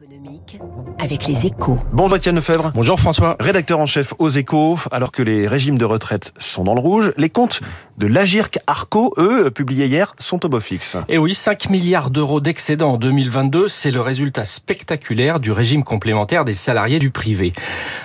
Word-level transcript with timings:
économique 0.00 0.60
avec 0.98 1.26
les 1.26 1.46
échos. 1.46 1.78
Bonjour 1.92 2.16
Étienne 2.16 2.36
Lefebvre. 2.36 2.70
Bonjour 2.74 3.00
François. 3.00 3.36
Rédacteur 3.40 3.80
en 3.80 3.86
chef 3.86 4.14
aux 4.18 4.28
échos, 4.28 4.78
alors 4.92 5.10
que 5.10 5.22
les 5.22 5.46
régimes 5.46 5.78
de 5.78 5.84
retraite 5.84 6.32
sont 6.38 6.62
dans 6.62 6.74
le 6.74 6.80
rouge, 6.80 7.12
les 7.16 7.30
comptes 7.30 7.60
de 7.96 8.06
l'Agirc 8.06 8.58
Arco, 8.68 9.12
eux, 9.18 9.50
publiés 9.50 9.86
hier, 9.86 10.14
sont 10.20 10.44
au 10.44 10.48
beau 10.48 10.60
fixe. 10.60 10.96
Et 11.08 11.18
oui, 11.18 11.34
5 11.34 11.70
milliards 11.70 12.10
d'euros 12.10 12.40
d'excédent 12.40 12.92
en 12.92 12.96
2022, 12.96 13.68
c'est 13.68 13.90
le 13.90 14.00
résultat 14.00 14.44
spectaculaire 14.44 15.40
du 15.40 15.50
régime 15.50 15.82
complémentaire 15.82 16.44
des 16.44 16.54
salariés 16.54 17.00
du 17.00 17.10
privé. 17.10 17.52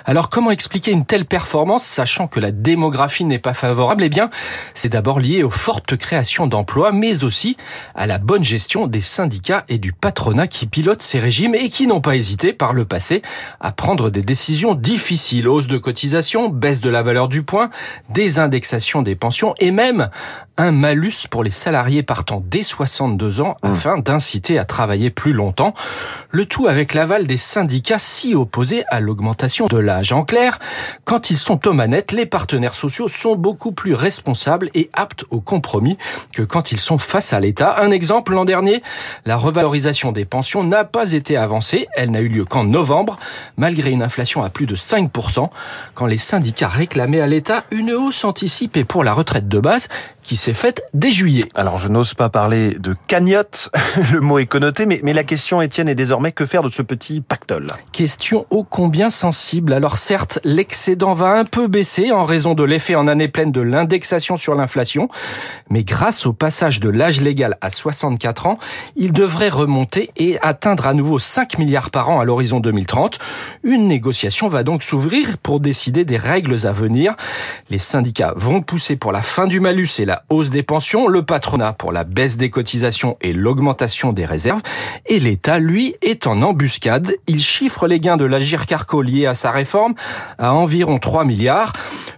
Alors 0.06 0.30
comment 0.30 0.50
expliquer 0.50 0.92
une 0.92 1.06
telle 1.06 1.26
performance, 1.26 1.84
sachant 1.84 2.28
que 2.28 2.40
la 2.40 2.52
démographie 2.52 3.26
n'est 3.26 3.40
pas 3.40 3.54
favorable? 3.54 4.04
Eh 4.04 4.10
bien, 4.10 4.32
c'est 4.74 4.90
d'abord 4.90 5.20
lié 5.20 5.44
aux 5.44 5.52
fortes 5.52 5.96
créations 5.96 6.48
d'emplois, 6.48 6.92
mais 6.92 7.24
aussi 7.24 7.56
à 7.94 8.08
la 8.08 8.18
bonne 8.18 8.44
gestion 8.44 8.88
des 8.88 9.02
syndicats 9.02 9.64
et 9.70 9.78
du 9.78 9.94
patronat 9.94 10.48
qui 10.48 10.66
pilotent 10.66 11.04
ces 11.04 11.20
régimes 11.20 11.54
et 11.54 11.70
qui 11.70 11.83
n'ont 11.88 12.02
pas 12.02 12.16
hésité 12.16 12.54
par 12.54 12.74
le 12.74 12.86
passé 12.86 13.22
à 13.60 13.72
prendre 13.72 14.10
des 14.10 14.22
décisions 14.22 14.76
difficiles. 14.76 15.48
Hausse 15.48 15.68
de 15.68 15.78
cotisation, 15.78 16.50
baisse 16.50 16.82
de 16.82 16.90
la 16.90 17.02
valeur 17.02 17.28
du 17.28 17.44
point, 17.44 17.70
désindexation 18.10 19.02
des 19.02 19.16
pensions 19.16 19.56
et 19.60 19.72
même 19.72 20.10
un 20.58 20.72
malus 20.72 21.28
pour 21.30 21.44
les 21.44 21.52
salariés 21.52 22.04
partant 22.04 22.44
dès 22.46 22.62
62 22.62 23.42
ans 23.42 23.58
afin 23.64 23.98
d'inciter 23.98 24.60
à 24.60 24.66
travailler 24.66 25.10
plus 25.10 25.34
longtemps. 25.34 25.74
Le 26.30 26.46
tout 26.46 26.68
avec 26.68 26.94
l'aval 26.94 27.26
des 27.26 27.38
syndicats 27.38 28.00
si 28.00 28.36
opposés 28.36 28.84
à 28.90 29.00
l'augmentation 29.00 29.68
de 29.68 29.78
l'âge. 29.78 30.12
En 30.12 30.24
clair, 30.24 30.60
quand 31.06 31.30
ils 31.30 31.38
sont 31.38 31.68
aux 31.68 31.74
manettes, 31.74 32.12
les 32.12 32.26
partenaires 32.26 32.76
sociaux 32.76 33.08
sont 33.08 33.36
beaucoup 33.36 33.72
plus 33.72 33.94
responsables 33.94 34.70
et 34.76 34.90
aptes 34.94 35.26
au 35.32 35.40
compromis 35.40 35.98
que 36.32 36.44
quand 36.44 36.72
ils 36.72 36.80
sont 36.80 36.98
face 36.98 37.34
à 37.34 37.40
l'État. 37.40 37.82
Un 37.82 37.92
exemple, 37.92 38.34
l'an 38.34 38.46
dernier, 38.46 38.84
la 39.26 39.38
revalorisation 39.38 40.12
des 40.12 40.26
pensions 40.26 40.64
n'a 40.64 40.84
pas 40.84 41.14
été 41.14 41.36
avancée. 41.36 41.73
Elle 41.96 42.12
n'a 42.12 42.22
eu 42.22 42.28
lieu 42.28 42.46
qu'en 42.46 42.64
novembre, 42.64 43.18
malgré 43.58 43.92
une 43.92 44.04
inflation 44.04 44.44
à 44.44 44.50
plus 44.50 44.66
de 44.66 44.76
5%, 44.76 45.50
quand 45.94 46.06
les 46.06 46.18
syndicats 46.18 46.68
réclamaient 46.68 47.22
à 47.22 47.28
l'État 47.28 47.66
une 47.72 47.92
hausse 47.92 48.24
anticipée 48.24 48.84
pour 48.84 49.04
la 49.04 49.14
retraite 49.14 49.48
de 49.48 49.60
base 49.60 49.88
qui 50.24 50.36
s'est 50.36 50.54
faite 50.54 50.84
dès 50.94 51.12
juillet. 51.12 51.44
Alors 51.56 51.78
je 51.78 51.88
n'ose 51.88 52.14
pas 52.14 52.30
parler 52.30 52.76
de 52.80 52.96
cagnotte, 53.08 53.70
le 54.12 54.20
mot 54.20 54.40
est 54.40 54.46
connoté, 54.46 54.86
mais, 54.86 55.00
mais 55.04 55.14
la 55.14 55.24
question, 55.24 55.62
Étienne, 55.62 55.90
est 55.90 55.96
désormais 55.96 56.32
que 56.32 56.46
faire 56.46 56.64
de 56.64 56.70
ce 56.70 56.82
petit 56.82 57.22
pactole? 57.22 57.68
Question 57.92 58.46
ô 58.50 58.64
combien 58.64 59.10
sensible. 59.10 59.74
Alors 59.74 59.98
certes, 59.98 60.40
l'excédent 60.44 61.14
va 61.14 61.38
un 61.38 61.46
peu 61.46 61.68
baisser 61.68 62.12
en 62.12 62.24
raison 62.24 62.54
de 62.54 62.64
l'effet 62.64 62.96
en 62.96 63.08
année 63.08 63.28
pleine 63.28 63.52
de 63.52 63.62
l'indexation 63.62 64.38
sur 64.38 64.56
l'inflation, 64.56 65.10
mais 65.70 65.84
grâce 65.84 66.26
au 66.26 66.34
passage 66.34 66.80
de 66.80 66.90
l'âge 66.90 67.22
légal 67.22 67.58
à 67.62 67.70
64 67.70 68.48
ans, 68.48 68.58
il 68.96 69.12
devrait 69.12 69.50
remonter 69.50 70.12
et 70.18 70.40
atteindre 70.42 70.88
à 70.88 70.94
nouveau 70.94 71.20
5 71.20 71.58
milliards 71.58 71.92
par 71.92 72.10
an 72.10 72.20
à 72.20 72.26
l'horizon 72.26 72.60
2030. 72.60 73.18
Une 73.64 73.88
négociation 73.88 74.48
va 74.48 74.64
donc 74.64 74.84
s'ouvrir 74.84 75.38
pour 75.38 75.60
décider 75.60 76.06
des 76.06 76.18
règles 76.18 76.66
à 76.66 76.72
venir. 76.72 77.16
Les 77.70 77.80
syndicats 77.80 78.34
vont 78.36 78.62
pousser 78.62 78.96
pour 78.96 79.12
la 79.12 79.22
fin 79.22 79.48
du 79.48 79.60
malus 79.60 80.00
et 80.00 80.06
la 80.14 80.24
hausse 80.30 80.52
des 80.52 80.62
pensions, 80.62 81.08
le 81.08 81.24
patronat 81.24 81.74
pour 81.74 81.92
la 81.92 82.04
baisse 82.04 82.38
des 82.38 82.52
cotisations 82.52 83.18
et 83.22 83.34
l'augmentation 83.34 84.14
des 84.14 84.26
réserves, 84.26 84.62
et 85.08 85.20
l'État, 85.20 85.58
lui, 85.58 85.96
est 86.04 86.28
en 86.28 86.44
embuscade. 86.44 87.16
Il 87.26 87.42
chiffre 87.42 87.88
les 87.88 88.00
gains 88.00 88.16
de 88.16 88.26
l'Agir 88.26 88.68
Carco 88.68 89.02
liés 89.02 89.26
à 89.26 89.34
sa 89.34 89.50
réforme 89.50 89.96
à 90.38 90.54
environ 90.54 91.00
3 91.00 91.26
milliards. 91.26 91.74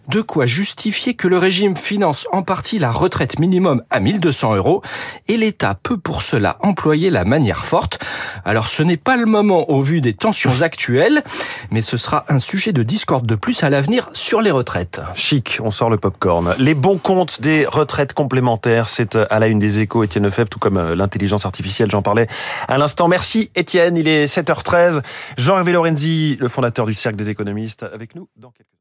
De 0.10 0.22
quoi 0.22 0.46
justifier 0.46 1.14
que 1.14 1.30
le 1.30 1.38
régime 1.38 1.78
finance 1.78 2.28
en 2.34 2.44
partie 2.44 2.80
la 2.80 2.92
retraite 2.92 3.40
minimum 3.40 3.82
à 3.90 4.02
1200 4.02 4.56
euros 4.56 4.82
et 5.30 5.38
l'État 5.38 5.80
peut 5.82 5.98
pour 5.98 6.22
cela 6.22 6.58
employer 6.60 7.10
la 7.10 7.24
manière 7.24 7.66
forte. 7.66 8.00
Alors 8.46 8.68
ce 8.68 8.84
n'est 8.84 8.98
pas 8.98 9.18
le 9.18 9.26
moment 9.26 9.70
au 9.72 9.82
vu 9.82 10.02
des 10.02 10.14
tensions 10.14 10.62
actuelles, 10.62 11.24
mais 11.72 11.82
ce 11.82 11.98
sera 11.98 12.26
un 12.30 12.38
sujet 12.40 12.72
de 12.74 12.84
discorde 12.84 13.26
de 13.26 13.34
plus 13.34 13.64
à 13.64 13.72
l'avenir 13.72 14.10
sur 14.14 14.42
les 14.42 14.52
retraites. 14.52 15.02
Chic, 15.16 15.60
on 15.64 15.72
sort 15.72 15.90
le 15.90 15.98
popcorn. 15.98 16.54
Les 16.60 16.76
bons 16.76 17.00
comptes 17.00 17.42
des 17.42 17.66
retraites 17.66 18.14
complémentaires, 18.14 18.88
c'est 18.88 19.16
à 19.16 19.40
la 19.40 19.48
une 19.48 19.60
des 19.60 19.80
échos, 19.80 20.04
Étienne 20.04 20.26
Lefebvre, 20.26 20.50
tout 20.50 20.60
comme 20.60 20.94
l'intelligence 20.94 21.46
artificielle, 21.46 21.90
j'en 21.90 22.04
parlais 22.04 22.28
à 22.68 22.78
l'instant. 22.78 23.08
Merci 23.08 23.50
Étienne, 23.56 23.98
il 23.98 24.08
est 24.08 24.26
7h13. 24.26 25.02
Jean-Hervé 25.38 25.72
Lorenzi, 25.72 26.38
le 26.40 26.48
fondateur 26.48 26.86
du 26.86 26.94
Cercle 26.94 27.18
des 27.18 27.30
économistes, 27.30 27.84
avec 27.84 28.16
nous 28.16 28.30
dans 28.38 28.52
quelques 28.52 28.76